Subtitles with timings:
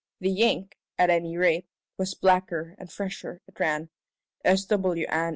[0.19, 3.43] The ink, at any rate, was blacker and fresher.
[3.47, 3.89] It ran:
[4.43, 5.05] S.W.
[5.05, 5.29] ann.